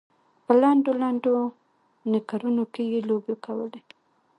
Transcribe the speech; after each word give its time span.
په 0.45 0.51
لنډو 0.61 0.91
لنډو 1.01 1.35
نیکرونو 2.11 2.63
کې 2.73 2.83
یې 2.91 2.99
لوبې 3.09 3.35
کولې. 3.45 3.81